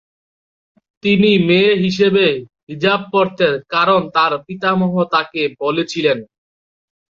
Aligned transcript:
তিনি 1.03 1.31
মেয়ে 1.47 1.73
হিসেবে 1.83 2.25
হিজাব 2.67 3.01
পরতেন 3.13 3.53
কারণ 3.73 4.01
তার 4.15 4.31
পিতামহ 4.45 4.93
তাকে 5.13 5.41
বলেছিলেন। 5.61 6.17